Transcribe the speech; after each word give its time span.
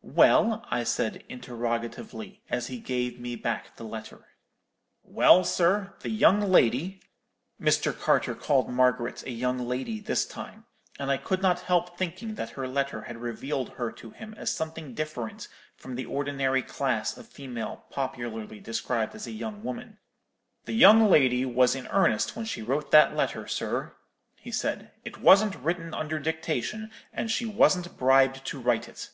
"'Well?' 0.00 0.64
I 0.70 0.84
said, 0.84 1.24
interrogatively, 1.28 2.40
as 2.48 2.68
he 2.68 2.78
gave 2.78 3.18
me 3.18 3.34
back 3.34 3.74
the 3.74 3.82
letter. 3.82 4.28
"'Well, 5.02 5.42
sir, 5.42 5.94
the 6.02 6.08
young 6.08 6.40
lady,'—Mr. 6.40 7.98
Carter 7.98 8.36
called 8.36 8.68
Margaret 8.68 9.24
a 9.24 9.32
young 9.32 9.58
lady 9.66 9.98
this 9.98 10.24
time, 10.24 10.66
and 11.00 11.10
I 11.10 11.16
could 11.16 11.42
not 11.42 11.62
help 11.62 11.98
thinking 11.98 12.36
that 12.36 12.50
her 12.50 12.68
letter 12.68 13.02
had 13.02 13.16
revealed 13.16 13.70
her 13.70 13.90
to 13.90 14.10
him 14.12 14.34
as 14.38 14.54
something 14.54 14.94
different 14.94 15.48
from 15.74 15.96
the 15.96 16.06
ordinary 16.06 16.62
class 16.62 17.16
of 17.16 17.26
female 17.26 17.84
popularly 17.90 18.60
described 18.60 19.16
as 19.16 19.26
a 19.26 19.32
young 19.32 19.64
woman,—'the 19.64 20.72
young 20.74 21.10
lady 21.10 21.44
was 21.44 21.74
in 21.74 21.88
earnest 21.88 22.36
when 22.36 22.44
she 22.44 22.62
wrote 22.62 22.92
that 22.92 23.16
letter, 23.16 23.48
sir,' 23.48 23.96
he 24.36 24.52
said; 24.52 24.92
'it 25.04 25.18
wasn't 25.20 25.56
written 25.56 25.92
under 25.92 26.20
dictation, 26.20 26.88
and 27.12 27.32
she 27.32 27.44
wasn't 27.46 27.98
bribed 27.98 28.44
to 28.44 28.60
write 28.60 28.88
it. 28.88 29.10